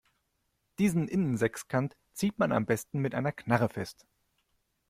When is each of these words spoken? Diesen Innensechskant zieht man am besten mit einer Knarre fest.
Diesen 0.79 1.07
Innensechskant 1.07 1.95
zieht 2.13 2.39
man 2.39 2.51
am 2.53 2.65
besten 2.65 3.01
mit 3.01 3.13
einer 3.13 3.31
Knarre 3.31 3.69
fest. 3.69 4.07